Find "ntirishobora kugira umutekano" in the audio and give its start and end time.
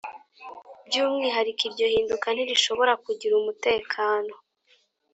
2.31-4.31